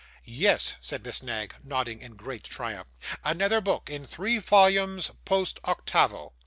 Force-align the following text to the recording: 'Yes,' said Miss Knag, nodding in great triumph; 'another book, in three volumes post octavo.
'Yes,' 0.25 0.73
said 0.81 1.05
Miss 1.05 1.21
Knag, 1.21 1.53
nodding 1.63 2.01
in 2.01 2.15
great 2.15 2.43
triumph; 2.43 2.87
'another 3.23 3.61
book, 3.61 3.87
in 3.87 4.07
three 4.07 4.39
volumes 4.39 5.11
post 5.25 5.59
octavo. 5.63 6.33